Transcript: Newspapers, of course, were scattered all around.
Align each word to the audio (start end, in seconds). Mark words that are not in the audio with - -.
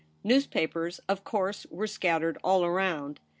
Newspapers, 0.23 0.99
of 1.07 1.23
course, 1.23 1.67
were 1.69 1.85
scattered 1.85 2.39
all 2.43 2.65
around. 2.65 3.19